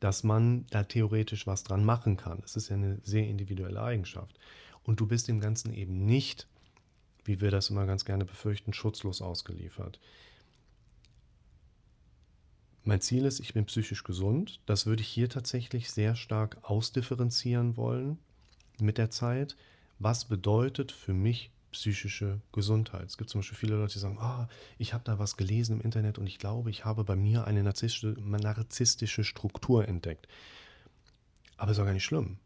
dass 0.00 0.24
man 0.24 0.66
da 0.70 0.84
theoretisch 0.84 1.46
was 1.46 1.64
dran 1.64 1.84
machen 1.84 2.16
kann. 2.16 2.40
Es 2.44 2.56
ist 2.56 2.68
ja 2.68 2.76
eine 2.76 2.98
sehr 3.02 3.26
individuelle 3.26 3.82
Eigenschaft. 3.82 4.38
Und 4.84 5.00
du 5.00 5.06
bist 5.06 5.28
dem 5.28 5.40
Ganzen 5.40 5.72
eben 5.72 6.04
nicht 6.04 6.46
wie 7.26 7.40
wir 7.40 7.50
das 7.50 7.70
immer 7.70 7.86
ganz 7.86 8.04
gerne 8.04 8.24
befürchten, 8.24 8.72
schutzlos 8.72 9.22
ausgeliefert. 9.22 9.98
Mein 12.84 13.00
Ziel 13.00 13.24
ist, 13.24 13.40
ich 13.40 13.52
bin 13.52 13.66
psychisch 13.66 14.04
gesund. 14.04 14.60
Das 14.64 14.86
würde 14.86 15.02
ich 15.02 15.08
hier 15.08 15.28
tatsächlich 15.28 15.90
sehr 15.90 16.14
stark 16.14 16.58
ausdifferenzieren 16.62 17.76
wollen 17.76 18.18
mit 18.78 18.96
der 18.96 19.10
Zeit. 19.10 19.56
Was 19.98 20.26
bedeutet 20.26 20.92
für 20.92 21.12
mich 21.12 21.50
psychische 21.72 22.40
Gesundheit? 22.52 23.06
Es 23.06 23.18
gibt 23.18 23.28
zum 23.28 23.40
Beispiel 23.40 23.58
viele 23.58 23.74
Leute, 23.76 23.94
die 23.94 23.98
sagen, 23.98 24.18
oh, 24.20 24.46
ich 24.78 24.94
habe 24.94 25.02
da 25.02 25.18
was 25.18 25.36
gelesen 25.36 25.80
im 25.80 25.84
Internet 25.84 26.18
und 26.18 26.28
ich 26.28 26.38
glaube, 26.38 26.70
ich 26.70 26.84
habe 26.84 27.02
bei 27.02 27.16
mir 27.16 27.44
eine 27.46 27.64
narzisstische, 27.64 28.14
narzisstische 28.20 29.24
Struktur 29.24 29.88
entdeckt. 29.88 30.28
Aber 31.56 31.72
ist 31.72 31.80
auch 31.80 31.86
gar 31.86 31.92
nicht 31.92 32.04
schlimm. 32.04 32.38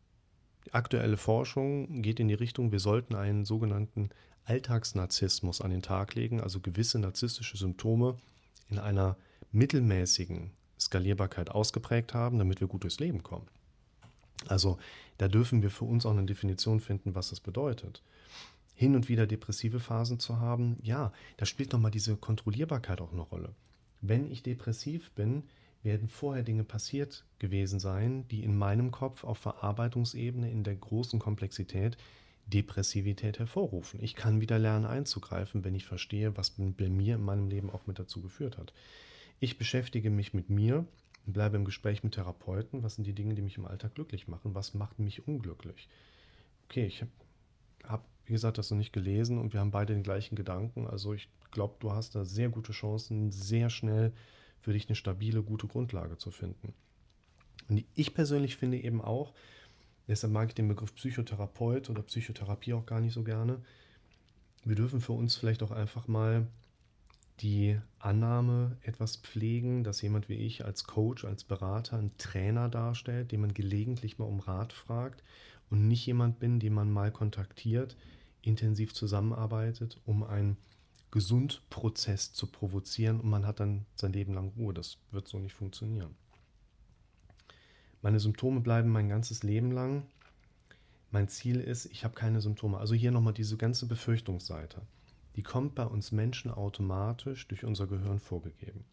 Die 0.67 0.73
aktuelle 0.73 1.19
Forschung 1.19 2.01
geht 2.01 2.19
in 2.19 2.29
die 2.29 2.35
Richtung, 2.35 2.73
wir 2.73 2.81
sollten 2.81 3.15
einen 3.15 3.45
sogenannten 3.45 4.09
Alltagsnarzissmus 4.45 5.61
an 5.61 5.71
den 5.71 5.83
Tag 5.83 6.15
legen, 6.15 6.41
also 6.41 6.61
gewisse 6.61 6.99
narzisstische 6.99 7.57
Symptome 7.57 8.17
in 8.69 8.79
einer 8.79 9.17
mittelmäßigen 9.53 10.51
Skalierbarkeit 10.79 11.51
ausgeprägt 11.51 12.15
haben, 12.15 12.39
damit 12.39 12.61
wir 12.61 12.69
gut 12.69 12.85
durchs 12.85 13.01
Leben 13.01 13.23
kommen. 13.23 13.47
Also 14.47 14.79
da 15.19 15.29
dürfen 15.29 15.63
wir 15.63 15.71
für 15.71 15.85
uns 15.85 16.07
auch 16.07 16.13
eine 16.13 16.25
Definition 16.25 16.81
finden, 16.81 17.15
was 17.15 17.31
das 17.31 17.41
bedeutet. 17.41 18.03
Hin 18.75 18.97
und 18.97 19.09
wieder 19.09 19.27
depressive 19.27 19.81
Phasen 19.81 20.19
zu 20.19 20.39
haben, 20.39 20.79
ja, 20.83 21.13
da 21.37 21.45
spielt 21.45 21.73
nochmal 21.73 21.91
diese 21.91 22.17
Kontrollierbarkeit 22.17 23.01
auch 23.01 23.13
eine 23.13 23.21
Rolle. 23.21 23.55
Wenn 24.01 24.31
ich 24.31 24.43
depressiv 24.43 25.11
bin, 25.11 25.43
werden 25.83 26.09
vorher 26.09 26.43
Dinge 26.43 26.65
passiert 26.65 27.25
gewesen 27.39 27.79
sein, 27.79 28.27
die 28.29 28.43
in 28.43 28.57
meinem 28.57 28.91
Kopf 28.91 29.25
auf 29.25 29.39
Verarbeitungsebene 29.39 30.51
in 30.51 30.65
der 30.65 30.77
großen 30.77 31.19
Komplexität 31.19 31.97
Depressivität 32.51 33.39
hervorrufen. 33.39 34.03
Ich 34.03 34.15
kann 34.15 34.41
wieder 34.41 34.59
lernen 34.59 34.87
einzugreifen, 34.87 35.65
wenn 35.65 35.75
ich 35.75 35.87
verstehe, 35.87 36.37
was 36.37 36.51
bei 36.51 36.89
mir 36.89 37.15
in 37.17 37.23
meinem 37.23 37.49
Leben 37.49 37.71
auch 37.71 37.87
mit 37.87 37.99
dazu 37.99 38.21
geführt 38.21 38.59
hat. 38.59 38.73
Ich 39.39 39.59
beschäftige 39.59 40.11
mich 40.11 40.35
mit 40.35 40.51
mir 40.51 40.87
bleibe 41.33 41.57
im 41.57 41.65
Gespräch 41.65 42.03
mit 42.03 42.15
Therapeuten. 42.15 42.83
Was 42.83 42.97
sind 42.97 43.07
die 43.07 43.13
Dinge, 43.13 43.35
die 43.35 43.43
mich 43.43 43.57
im 43.57 43.67
Alltag 43.67 43.95
glücklich 43.95 44.29
machen? 44.29 44.55
Was 44.55 44.75
macht 44.75 44.99
mich 44.99 45.27
unglücklich? 45.27 45.89
Okay, 46.65 46.87
ich 46.87 47.03
habe, 47.03 47.11
hab, 47.85 48.09
wie 48.27 48.33
gesagt, 48.33 48.59
das 48.59 48.71
noch 48.71 48.79
nicht 48.79 48.93
gelesen 48.93 49.39
und 49.39 49.53
wir 49.53 49.61
haben 49.61 49.71
beide 49.71 49.93
den 49.93 50.03
gleichen 50.03 50.37
Gedanken. 50.37 50.87
Also 50.87 51.15
ich 51.15 51.29
glaube, 51.51 51.75
du 51.81 51.93
hast 51.93 52.15
da 52.15 52.25
sehr 52.25 52.49
gute 52.49 52.73
Chancen, 52.73 53.31
sehr 53.31 53.71
schnell 53.71 54.13
für 54.61 54.73
dich 54.73 54.89
eine 54.89 54.97
stabile, 54.97 55.43
gute 55.43 55.67
Grundlage 55.67 56.19
zu 56.19 56.31
finden. 56.31 56.75
Und 57.69 57.85
ich 57.95 58.15
persönlich 58.15 58.57
finde 58.57 58.79
eben 58.79 59.01
auch, 59.01 59.33
deshalb 60.11 60.33
mag 60.33 60.49
ich 60.49 60.55
den 60.55 60.69
Begriff 60.69 60.95
Psychotherapeut 60.95 61.89
oder 61.89 62.03
Psychotherapie 62.03 62.75
auch 62.75 62.85
gar 62.85 63.01
nicht 63.01 63.15
so 63.15 63.23
gerne, 63.23 63.61
wir 64.65 64.77
dürfen 64.77 65.01
für 65.01 65.13
uns 65.13 65.37
vielleicht 65.37 65.63
auch 65.63 65.71
einfach 65.71 66.07
mal 66.07 66.47
die 67.41 67.79
Annahme 67.99 68.77
etwas 68.83 69.17
pflegen, 69.17 69.83
dass 69.83 70.03
jemand 70.03 70.29
wie 70.29 70.35
ich 70.35 70.65
als 70.67 70.85
Coach, 70.85 71.25
als 71.25 71.45
Berater, 71.45 71.99
einen 71.99 72.17
Trainer 72.19 72.69
darstellt, 72.69 73.33
den 73.33 73.41
man 73.41 73.55
gelegentlich 73.55 74.19
mal 74.19 74.27
um 74.27 74.41
Rat 74.41 74.75
fragt 74.75 75.23
und 75.71 75.89
nicht 75.89 76.05
jemand 76.05 76.39
bin, 76.39 76.61
den 76.61 76.75
man 76.75 76.91
mal 76.91 77.11
kontaktiert, 77.11 77.97
intensiv 78.43 78.93
zusammenarbeitet, 78.93 80.01
um 80.05 80.23
einen 80.23 80.59
Gesundprozess 81.11 82.33
zu 82.35 82.47
provozieren 82.47 83.21
und 83.21 83.31
man 83.31 83.47
hat 83.47 83.61
dann 83.61 83.87
sein 83.95 84.13
Leben 84.13 84.35
lang 84.35 84.53
Ruhe. 84.57 84.75
Das 84.75 84.99
wird 85.11 85.27
so 85.27 85.39
nicht 85.39 85.55
funktionieren. 85.55 86.15
Meine 88.03 88.21
Symptome 88.21 88.61
bleiben 88.61 88.91
mein 88.91 89.09
ganzes 89.09 89.43
Leben 89.43 89.73
lang. 89.73 90.05
Mein 91.11 91.29
Ziel 91.29 91.61
ist, 91.61 91.87
ich 91.87 92.05
habe 92.05 92.15
keine 92.15 92.41
Symptome. 92.41 92.79
Also 92.79 92.95
hier 92.95 93.11
nochmal 93.11 93.35
diese 93.35 93.57
ganze 93.57 93.87
Befürchtungsseite 93.87 94.83
die 95.37 95.43
kommt 95.43 95.75
bei 95.75 95.85
uns 95.85 96.13
Menschen 96.13 96.51
automatisch 96.51 97.47
durch 97.49 97.65
unser 97.65 97.87
Gehirn 97.87 98.21
vorgegeben. 98.21 98.85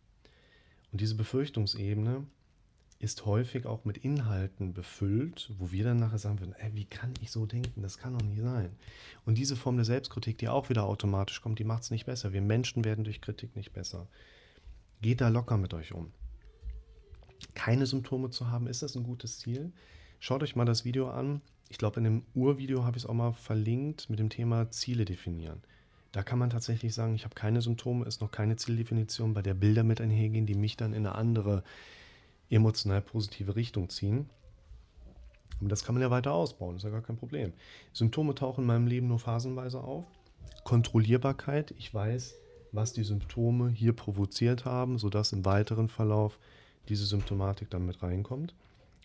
Und 0.92 1.02
diese 1.02 1.16
Befürchtungsebene 1.16 2.26
ist 3.00 3.26
häufig 3.26 3.66
auch 3.66 3.86
mit 3.86 3.98
Inhalten 3.98 4.74
befüllt, 4.74 5.52
wo 5.60 5.72
wir 5.72 5.84
dann 5.84 5.98
nachher 5.98 6.18
sagen 6.18 6.40
würden, 6.40 6.56
ey, 6.58 6.74
wie 6.74 6.86
kann 6.86 7.14
ich 7.22 7.32
so 7.32 7.46
denken? 7.46 7.82
Das 7.82 7.98
kann 7.98 8.18
doch 8.18 8.26
nicht 8.26 8.42
sein. 8.42 8.72
Und 9.26 9.38
diese 9.38 9.56
Form 9.56 9.76
der 9.76 9.86
Selbstkritik, 9.86 10.38
die 10.38 10.48
auch 10.48 10.70
wieder 10.70 10.86
automatisch 10.86 11.42
kommt, 11.42 11.60
die 11.60 11.64
macht 11.64 11.84
es 11.84 11.92
nicht 11.92 12.06
besser. 12.06 12.34
Wir 12.34 12.42
Menschen 12.42 12.86
werden 12.86 13.04
durch 13.04 13.22
Kritik 13.22 13.56
nicht 13.56 13.74
besser. 13.74 14.08
Geht 15.02 15.22
da 15.22 15.28
locker 15.28 15.58
mit 15.58 15.74
euch 15.74 15.94
um. 15.94 16.12
Keine 17.53 17.86
Symptome 17.86 18.29
zu 18.29 18.50
haben, 18.50 18.67
ist 18.67 18.82
das 18.82 18.96
ein 18.96 19.03
gutes 19.03 19.39
Ziel? 19.39 19.72
Schaut 20.20 20.44
euch 20.44 20.56
mal 20.56 20.65
das 20.65 20.86
Video 20.86 21.10
an. 21.10 21.41
Ich 21.70 21.77
glaube, 21.77 22.00
in 22.00 22.06
dem 22.06 22.24
Urvideo 22.34 22.84
habe 22.84 22.98
ich 22.98 23.03
es 23.03 23.10
auch 23.10 23.13
mal 23.13 23.34
verlinkt 23.34 24.10
mit 24.10 24.20
dem 24.20 24.29
Thema 24.29 24.70
Ziele 24.72 25.06
definieren. 25.06 25.62
Da 26.12 26.24
kann 26.24 26.39
man 26.39 26.50
tatsächlich 26.50 26.94
sagen, 26.94 27.13
ich 27.13 27.25
habe 27.25 27.36
keine 27.36 27.62
Symptome, 27.62 28.06
ist 28.06 28.22
noch 28.22 28.32
keine 28.32 28.56
Zieldefinition, 28.56 29.34
bei 29.34 29.41
der 29.41 29.53
Bilder 29.53 29.84
mit 29.84 30.01
einhergehen, 30.01 30.46
die 30.46 30.56
mich 30.56 30.77
dann 30.77 30.94
in 30.94 31.06
eine 31.06 31.15
andere 31.15 31.63
emotional 32.50 33.01
positive 33.01 33.56
Richtung 33.56 33.89
ziehen. 33.89 34.29
Und 35.60 35.70
das 35.70 35.84
kann 35.84 35.96
man 35.96 36.01
ja 36.01 36.12
weiter 36.12 36.34
ausbauen, 36.34 36.77
ist 36.77 36.84
ja 36.84 36.89
gar 36.89 37.01
kein 37.01 37.17
Problem. 37.17 37.53
Symptome 37.94 38.36
tauchen 38.36 38.62
in 38.62 38.67
meinem 38.67 38.88
Leben 38.88 39.08
nur 39.08 39.20
phasenweise 39.20 39.82
auf. 39.84 40.06
Kontrollierbarkeit, 40.63 41.74
ich 41.77 41.94
weiß, 41.94 42.36
was 42.72 42.94
die 42.94 43.03
Symptome 43.03 43.70
hier 43.70 43.94
provoziert 43.94 44.65
haben, 44.65 44.98
sodass 44.98 45.34
im 45.34 45.46
weiteren 45.46 45.89
Verlauf 45.89 46.39
diese 46.89 47.06
Symptomatik 47.06 47.70
dann 47.70 47.86
mit 47.86 48.01
reinkommt. 48.01 48.53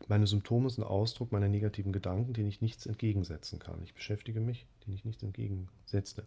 Meine 0.09 0.27
Symptome 0.27 0.69
sind 0.71 0.85
Ausdruck 0.85 1.33
meiner 1.33 1.49
negativen 1.49 1.93
Gedanken, 1.93 2.33
denen 2.33 2.49
ich 2.49 2.61
nichts 2.61 2.87
entgegensetzen 2.87 3.59
kann. 3.59 3.81
Ich 3.85 3.95
beschäftige 3.95 4.41
mich, 4.41 4.67
denen 4.85 4.97
ich 4.97 5.05
nichts 5.05 5.23
entgegensetze 5.23 6.25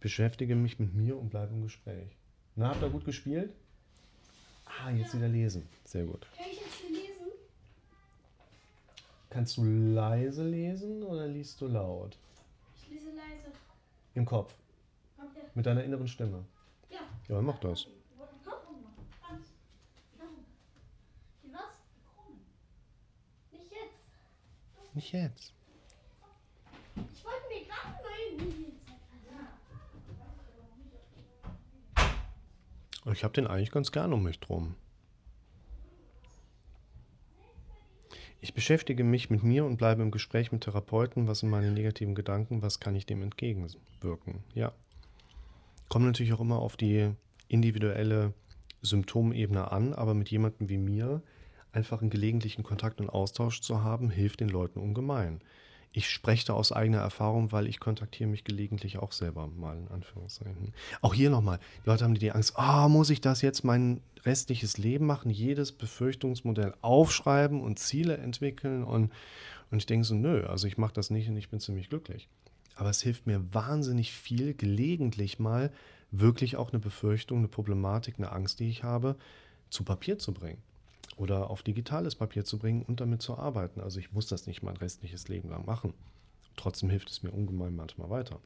beschäftige 0.00 0.54
mich 0.54 0.78
mit 0.78 0.94
mir 0.94 1.16
und 1.16 1.30
bleibe 1.30 1.52
im 1.52 1.62
Gespräch. 1.62 2.16
Na, 2.54 2.68
habt 2.68 2.82
ihr 2.82 2.90
gut 2.90 3.04
gespielt? 3.04 3.52
Ah, 4.64 4.90
jetzt 4.90 5.14
ja. 5.14 5.18
wieder 5.18 5.28
lesen. 5.28 5.68
Sehr 5.84 6.04
gut. 6.04 6.26
Kann 6.36 6.46
ich 6.50 6.60
jetzt 6.60 6.82
lesen? 6.88 7.32
Kannst 9.30 9.56
du 9.56 9.64
leise 9.64 10.48
lesen 10.48 11.02
oder 11.02 11.26
liest 11.26 11.60
du 11.60 11.66
laut? 11.66 12.16
Ich 12.76 12.88
lese 12.88 13.08
leise. 13.08 13.50
Im 14.14 14.24
Kopf? 14.24 14.54
Okay. 15.18 15.46
Mit 15.54 15.66
deiner 15.66 15.84
inneren 15.84 16.08
Stimme? 16.08 16.44
Ja. 16.90 17.00
Ja, 17.28 17.42
mach 17.42 17.58
das. 17.58 17.86
Nicht 24.96 25.12
jetzt. 25.12 25.52
Ich 33.12 33.22
habe 33.22 33.34
den 33.34 33.46
eigentlich 33.46 33.70
ganz 33.70 33.92
gern 33.92 34.14
um 34.14 34.22
mich 34.22 34.40
drum. 34.40 34.74
Ich 38.40 38.54
beschäftige 38.54 39.04
mich 39.04 39.28
mit 39.28 39.42
mir 39.42 39.66
und 39.66 39.76
bleibe 39.76 40.00
im 40.00 40.10
Gespräch 40.10 40.50
mit 40.50 40.62
Therapeuten. 40.62 41.28
Was 41.28 41.40
sind 41.40 41.50
meine 41.50 41.70
negativen 41.70 42.14
Gedanken? 42.14 42.62
Was 42.62 42.80
kann 42.80 42.96
ich 42.96 43.04
dem 43.04 43.20
entgegenwirken? 43.20 44.44
Ja. 44.54 44.72
Kommt 45.90 46.06
natürlich 46.06 46.32
auch 46.32 46.40
immer 46.40 46.58
auf 46.58 46.78
die 46.78 47.12
individuelle 47.48 48.32
Symptomebene 48.80 49.70
an, 49.70 49.92
aber 49.92 50.14
mit 50.14 50.30
jemandem 50.30 50.70
wie 50.70 50.78
mir 50.78 51.22
einfach 51.76 52.00
einen 52.00 52.10
gelegentlichen 52.10 52.64
Kontakt 52.64 53.00
und 53.00 53.10
Austausch 53.10 53.60
zu 53.60 53.84
haben, 53.84 54.10
hilft 54.10 54.40
den 54.40 54.48
Leuten 54.48 54.80
ungemein 54.80 55.40
ich 55.96 56.10
spreche 56.10 56.44
da 56.44 56.52
aus 56.52 56.72
eigener 56.72 56.98
Erfahrung, 56.98 57.52
weil 57.52 57.66
ich 57.66 57.80
kontaktiere 57.80 58.28
mich 58.28 58.44
gelegentlich 58.44 58.98
auch 58.98 59.12
selber 59.12 59.46
mal, 59.46 59.78
in 59.78 59.88
Anführungszeichen. 59.88 60.74
Auch 61.00 61.14
hier 61.14 61.30
nochmal, 61.30 61.58
die 61.82 61.88
Leute 61.88 62.04
haben 62.04 62.12
die 62.12 62.32
Angst, 62.32 62.52
ah, 62.56 62.86
muss 62.88 63.08
ich 63.08 63.22
das 63.22 63.40
jetzt 63.40 63.64
mein 63.64 64.02
restliches 64.26 64.76
Leben 64.76 65.06
machen, 65.06 65.30
jedes 65.30 65.72
Befürchtungsmodell 65.72 66.74
aufschreiben 66.82 67.62
und 67.62 67.78
Ziele 67.78 68.18
entwickeln 68.18 68.84
und, 68.84 69.10
und 69.70 69.78
ich 69.78 69.86
denke 69.86 70.04
so, 70.04 70.14
nö, 70.14 70.44
also 70.44 70.66
ich 70.66 70.76
mache 70.76 70.92
das 70.92 71.08
nicht 71.08 71.30
und 71.30 71.36
ich 71.38 71.48
bin 71.48 71.60
ziemlich 71.60 71.88
glücklich. 71.88 72.28
Aber 72.74 72.90
es 72.90 73.00
hilft 73.00 73.26
mir 73.26 73.42
wahnsinnig 73.54 74.12
viel, 74.12 74.52
gelegentlich 74.52 75.38
mal 75.38 75.72
wirklich 76.10 76.56
auch 76.56 76.72
eine 76.72 76.78
Befürchtung, 76.78 77.38
eine 77.38 77.48
Problematik, 77.48 78.16
eine 78.18 78.32
Angst, 78.32 78.60
die 78.60 78.68
ich 78.68 78.84
habe, 78.84 79.16
zu 79.70 79.82
Papier 79.82 80.18
zu 80.18 80.34
bringen 80.34 80.62
oder 81.16 81.50
auf 81.50 81.62
digitales 81.62 82.14
Papier 82.14 82.44
zu 82.44 82.58
bringen 82.58 82.82
und 82.82 83.00
damit 83.00 83.22
zu 83.22 83.36
arbeiten. 83.36 83.80
Also 83.80 83.98
ich 83.98 84.12
muss 84.12 84.26
das 84.26 84.46
nicht 84.46 84.62
mein 84.62 84.76
restliches 84.76 85.28
Leben 85.28 85.48
lang 85.48 85.64
machen. 85.64 85.94
Trotzdem 86.56 86.90
hilft 86.90 87.10
es 87.10 87.22
mir 87.22 87.30
ungemein 87.30 87.74
manchmal 87.74 88.10
weiter. 88.10 88.38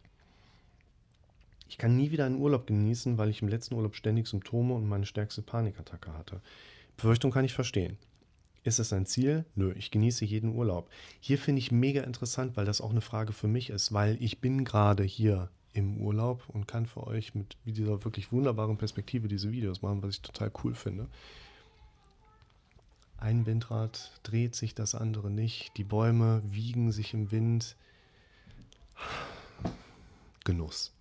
Ich 1.69 1.79
kann 1.79 1.97
nie 1.97 2.11
wieder 2.11 2.27
einen 2.27 2.41
Urlaub 2.41 2.67
genießen, 2.67 3.17
weil 3.17 3.31
ich 3.31 3.43
im 3.43 3.49
letzten 3.49 3.75
Urlaub 3.75 3.95
ständig 3.95 4.27
Symptome 4.27 4.75
und 4.75 4.89
meine 4.89 5.07
stärkste 5.07 5.43
Panikattacke 5.43 6.13
hatte. 6.13 6.41
Befürchtung 6.97 7.31
kann 7.31 7.45
ich 7.45 7.55
verstehen. 7.55 7.97
Ist 8.63 8.79
es 8.79 8.93
ein 8.93 9.07
Ziel? 9.07 9.45
Nö, 9.55 9.73
ich 9.75 9.91
genieße 9.91 10.25
jeden 10.25 10.55
Urlaub. 10.55 10.91
Hier 11.21 11.39
finde 11.39 11.61
ich 11.61 11.73
mega 11.73 12.03
interessant, 12.03 12.57
weil 12.57 12.67
das 12.67 12.81
auch 12.81 12.91
eine 12.91 13.01
Frage 13.01 13.33
für 13.33 13.49
mich 13.49 13.71
ist, 13.71 13.93
weil 13.93 14.17
ich 14.21 14.41
bin 14.41 14.65
gerade 14.65 15.03
hier 15.03 15.49
im 15.73 15.99
Urlaub 15.99 16.43
und 16.49 16.67
kann 16.67 16.87
für 16.87 17.07
euch 17.07 17.35
mit 17.35 17.57
dieser 17.65 18.05
wirklich 18.05 18.33
wunderbaren 18.33 18.77
Perspektive 18.77 19.29
diese 19.29 19.53
Videos 19.53 19.83
machen, 19.83 20.03
was 20.03 20.17
ich 20.17 20.23
total 20.23 20.51
cool 20.63 20.75
finde. 20.75 21.07
Ein 23.21 23.45
Windrad 23.45 24.19
dreht 24.23 24.55
sich, 24.55 24.75
das 24.75 24.95
andere 24.95 25.31
nicht. 25.31 25.77
Die 25.77 25.85
Bäume 25.85 26.43
wiegen 26.45 26.91
sich 26.91 27.13
im 27.13 27.31
Wind. 27.31 27.77
Genuss. 30.45 30.93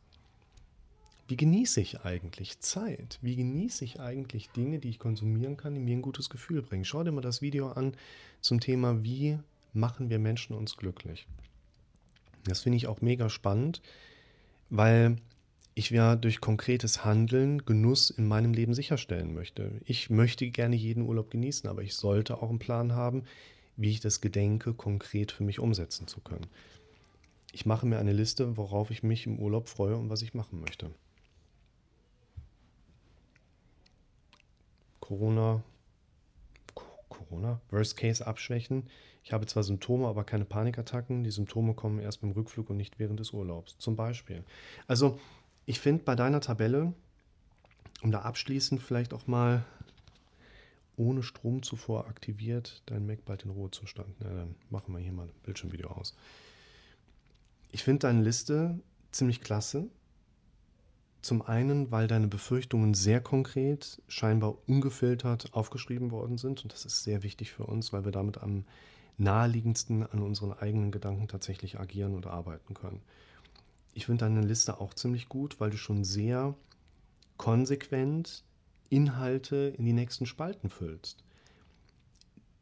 Wie 1.29 1.38
genieße 1.38 1.79
ich 1.79 2.01
eigentlich 2.01 2.59
Zeit? 2.59 3.19
Wie 3.21 3.38
genieße 3.38 3.85
ich 3.85 4.01
eigentlich 4.01 4.49
Dinge, 4.49 4.79
die 4.79 4.89
ich 4.89 4.99
konsumieren 4.99 5.55
kann, 5.55 5.75
die 5.75 5.79
mir 5.79 5.95
ein 5.95 6.01
gutes 6.01 6.29
Gefühl 6.29 6.61
bringen? 6.61 6.83
Schau 6.83 7.03
dir 7.03 7.11
mal 7.13 7.21
das 7.21 7.41
Video 7.41 7.71
an 7.71 7.93
zum 8.41 8.59
Thema, 8.59 9.03
wie 9.03 9.39
machen 9.73 10.09
wir 10.09 10.19
Menschen 10.19 10.55
uns 10.55 10.75
glücklich. 10.75 11.25
Das 12.43 12.61
finde 12.61 12.77
ich 12.77 12.88
auch 12.88 12.99
mega 12.99 13.29
spannend, 13.29 13.81
weil 14.69 15.17
ich 15.79 15.89
ja 15.89 16.15
durch 16.15 16.41
konkretes 16.41 17.03
Handeln 17.05 17.65
Genuss 17.65 18.09
in 18.09 18.27
meinem 18.27 18.53
Leben 18.53 18.74
sicherstellen 18.74 19.33
möchte. 19.33 19.71
Ich 19.86 20.09
möchte 20.09 20.50
gerne 20.50 20.75
jeden 20.75 21.03
Urlaub 21.03 21.31
genießen, 21.31 21.69
aber 21.69 21.81
ich 21.81 21.95
sollte 21.95 22.41
auch 22.41 22.50
einen 22.50 22.59
Plan 22.59 22.93
haben, 22.93 23.24
wie 23.77 23.89
ich 23.89 24.01
das 24.01 24.21
gedenke, 24.21 24.74
konkret 24.74 25.31
für 25.31 25.43
mich 25.43 25.59
umsetzen 25.59 26.07
zu 26.07 26.19
können. 26.19 26.48
Ich 27.51 27.65
mache 27.65 27.88
mir 27.88 27.98
eine 27.98 28.13
Liste, 28.13 28.57
worauf 28.57 28.91
ich 28.91 29.03
mich 29.03 29.25
im 29.25 29.39
Urlaub 29.39 29.69
freue 29.69 29.95
und 29.95 30.09
was 30.09 30.21
ich 30.21 30.33
machen 30.33 30.59
möchte. 30.59 30.91
Corona, 35.00 35.63
Corona, 37.09 37.59
Worst 37.71 37.98
Case 37.98 38.25
abschwächen. 38.25 38.83
Ich 39.24 39.33
habe 39.33 39.45
zwar 39.45 39.63
Symptome, 39.63 40.07
aber 40.07 40.24
keine 40.24 40.45
Panikattacken. 40.45 41.24
Die 41.24 41.31
Symptome 41.31 41.74
kommen 41.74 42.00
erst 42.00 42.21
beim 42.21 42.31
Rückflug 42.31 42.69
und 42.69 42.77
nicht 42.77 43.00
während 43.00 43.19
des 43.19 43.31
Urlaubs, 43.31 43.77
zum 43.79 43.95
Beispiel. 43.95 44.43
Also, 44.86 45.19
ich 45.69 45.79
finde 45.79 46.03
bei 46.03 46.15
deiner 46.15 46.41
Tabelle, 46.41 46.93
um 48.01 48.11
da 48.11 48.21
abschließend 48.21 48.81
vielleicht 48.81 49.13
auch 49.13 49.27
mal 49.27 49.63
ohne 50.97 51.21
Strom 51.21 51.61
zuvor 51.61 52.07
aktiviert, 52.07 52.81
dein 52.88 53.05
Mac 53.05 53.23
bald 53.23 53.43
in 53.43 53.51
Ruhezustand. 53.51 54.09
Na, 54.17 54.29
dann 54.29 54.55
machen 54.71 54.95
wir 54.95 54.99
hier 54.99 55.11
mal 55.11 55.27
ein 55.27 55.31
Bildschirmvideo 55.43 55.91
aus. 55.91 56.15
Ich 57.71 57.83
finde 57.83 57.99
deine 57.99 58.23
Liste 58.23 58.79
ziemlich 59.11 59.41
klasse. 59.41 59.88
Zum 61.21 61.43
einen, 61.43 61.91
weil 61.91 62.07
deine 62.07 62.27
Befürchtungen 62.27 62.95
sehr 62.95 63.21
konkret, 63.21 64.01
scheinbar 64.07 64.57
ungefiltert 64.65 65.53
aufgeschrieben 65.53 66.09
worden 66.09 66.39
sind. 66.39 66.63
Und 66.63 66.73
das 66.73 66.83
ist 66.83 67.03
sehr 67.03 67.21
wichtig 67.21 67.51
für 67.51 67.67
uns, 67.67 67.93
weil 67.93 68.05
wir 68.05 68.11
damit 68.11 68.39
am 68.39 68.65
naheliegendsten 69.19 70.01
an 70.01 70.23
unseren 70.23 70.53
eigenen 70.53 70.91
Gedanken 70.91 71.27
tatsächlich 71.27 71.79
agieren 71.79 72.15
und 72.15 72.25
arbeiten 72.25 72.73
können. 72.73 73.03
Ich 73.93 74.05
finde 74.05 74.25
deine 74.25 74.41
Liste 74.41 74.79
auch 74.79 74.93
ziemlich 74.93 75.29
gut, 75.29 75.60
weil 75.60 75.72
du 75.72 75.77
schon 75.77 76.03
sehr 76.03 76.55
konsequent 77.38 78.43
Inhalte 78.89 79.74
in 79.77 79.86
die 79.86 79.93
nächsten 79.93 80.25
Spalten 80.25 80.69
füllst. 80.69 81.24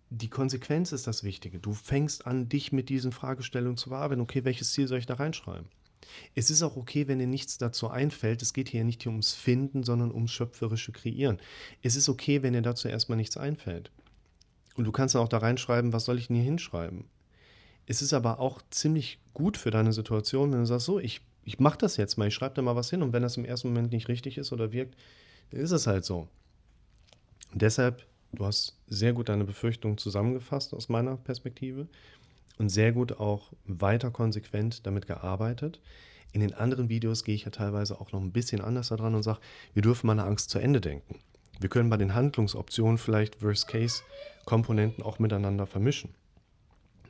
Die 0.10 0.30
Konsequenz 0.30 0.94
ist 0.94 1.06
das 1.06 1.24
Wichtige. 1.24 1.60
Du 1.60 1.74
fängst 1.74 2.26
an, 2.28 2.48
dich 2.48 2.72
mit 2.72 2.90
diesen 2.90 3.12
Fragestellungen 3.12 3.78
zu 3.78 3.90
bearbeiten. 3.90 4.22
Okay, 4.22 4.46
welches 4.46 4.72
Ziel 4.72 4.88
soll 4.88 5.00
ich 5.00 5.06
da 5.06 5.16
reinschreiben? 5.16 5.68
Es 6.36 6.50
ist 6.50 6.64
auch 6.64 6.78
okay, 6.78 7.08
wenn 7.08 7.20
dir 7.20 7.28
nichts 7.28 7.58
dazu 7.58 7.90
einfällt. 7.90 8.42
Es 8.42 8.54
geht 8.54 8.70
hier 8.70 8.86
nicht 8.86 9.06
ums 9.06 9.34
Finden, 9.34 9.84
sondern 9.84 10.12
ums 10.12 10.32
schöpferische 10.32 10.94
Kreieren. 10.94 11.40
Es 11.82 11.98
ist 11.98 12.08
okay, 12.08 12.42
wenn 12.42 12.54
dir 12.54 12.62
dazu 12.62 12.88
erstmal 12.88 13.18
nichts 13.18 13.36
einfällt. 13.36 13.92
Und 14.76 14.86
du 14.86 14.92
kannst 14.92 15.16
dann 15.16 15.24
auch 15.24 15.28
da 15.28 15.40
reinschreiben, 15.40 15.92
was 15.92 16.06
soll 16.06 16.20
ich 16.20 16.28
denn 16.28 16.38
hier 16.38 16.46
hinschreiben? 16.46 17.06
Es 17.88 18.02
ist 18.02 18.14
aber 18.14 18.40
auch 18.40 18.62
ziemlich 18.70 19.18
gut 19.34 19.58
für 19.58 19.72
deine 19.72 19.94
Situation, 19.94 20.52
wenn 20.52 20.60
du 20.60 20.66
sagst, 20.66 20.86
so, 20.86 21.00
ich, 21.00 21.22
ich 21.46 21.60
mache 21.60 21.78
das 21.78 21.96
jetzt 21.96 22.18
mal, 22.18 22.28
ich 22.28 22.34
schreibe 22.34 22.56
da 22.56 22.62
mal 22.62 22.76
was 22.76 22.90
hin 22.90 23.02
und 23.02 23.14
wenn 23.14 23.24
das 23.24 23.38
im 23.38 23.46
ersten 23.46 23.70
Moment 23.70 23.92
nicht 23.92 24.10
richtig 24.10 24.38
ist 24.38 24.52
oder 24.52 24.74
wirkt, 24.74 24.96
dann 25.52 25.62
ist 25.62 25.72
es 25.72 25.88
halt 25.88 26.04
so. 26.04 26.28
Und 27.54 27.62
deshalb, 27.62 28.06
du 28.34 28.46
hast 28.46 28.78
sehr 28.88 29.14
gut 29.14 29.30
deine 29.30 29.46
Befürchtungen 29.46 29.98
zusammengefasst 29.98 30.74
aus 30.74 30.90
meiner 30.90 31.16
Perspektive 31.16 31.88
und 32.58 32.70
sehr 32.70 32.92
gut 32.92 33.20
auch 33.20 33.54
weiter 33.66 34.12
konsequent 34.12 34.86
damit 34.86 35.08
gearbeitet. 35.08 35.80
In 36.34 36.42
den 36.42 36.54
anderen 36.54 36.90
Videos 36.90 37.24
gehe 37.24 37.36
ich 37.36 37.46
ja 37.46 37.52
teilweise 37.52 38.02
auch 38.02 38.12
noch 38.12 38.20
ein 38.20 38.34
bisschen 38.34 38.60
anders 38.60 38.90
daran 38.90 39.16
und 39.16 39.24
sage, 39.24 39.40
wir 39.74 39.82
dürfen 39.82 40.08
meine 40.08 40.26
Angst 40.26 40.50
zu 40.50 40.60
Ende 40.60 40.82
denken. 40.82 41.20
Wir 41.60 41.70
können 41.70 41.90
bei 41.90 41.98
den 41.98 42.14
Handlungsoptionen 42.14 42.98
vielleicht 42.98 43.42
Worst-Case-Komponenten 43.42 45.04
auch 45.04 45.20
miteinander 45.20 45.66
vermischen. 45.66 46.14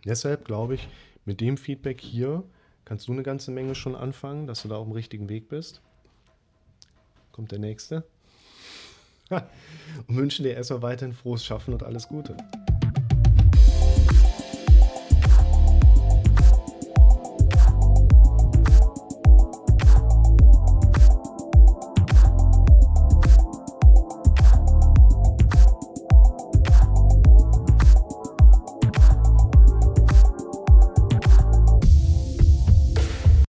Deshalb 0.07 0.45
glaube 0.45 0.75
ich, 0.75 0.87
mit 1.25 1.41
dem 1.41 1.57
Feedback 1.57 1.99
hier 1.99 2.43
kannst 2.85 3.09
du 3.09 3.11
eine 3.11 3.23
ganze 3.23 3.51
Menge 3.51 3.75
schon 3.75 3.95
anfangen, 3.95 4.47
dass 4.47 4.61
du 4.61 4.69
da 4.69 4.77
auf 4.77 4.85
dem 4.85 4.93
richtigen 4.93 5.27
Weg 5.27 5.49
bist. 5.49 5.81
Kommt 7.33 7.51
der 7.51 7.59
nächste. 7.59 8.05
und 9.29 10.15
wünsche 10.15 10.43
dir 10.43 10.53
erstmal 10.53 10.81
weiterhin 10.81 11.13
frohes 11.13 11.43
Schaffen 11.43 11.73
und 11.73 11.83
alles 11.83 12.07
Gute. 12.07 12.37